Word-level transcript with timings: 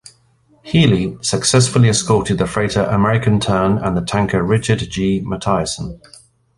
"Healy" 0.63 1.15
successfully 1.21 1.87
escorted 1.87 2.39
the 2.39 2.47
freighter 2.47 2.85
American 2.85 3.39
Tern 3.39 3.77
and 3.77 3.95
the 3.95 4.01
tanker 4.01 4.41
Richard 4.41 4.79
G. 4.79 5.21
Matthieson. 5.23 6.01